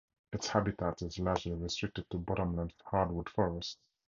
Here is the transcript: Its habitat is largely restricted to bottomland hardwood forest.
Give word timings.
Its 0.33 0.47
habitat 0.47 0.99
is 1.03 1.19
largely 1.19 1.53
restricted 1.53 2.09
to 2.09 2.17
bottomland 2.17 2.73
hardwood 2.85 3.29
forest. 3.29 3.77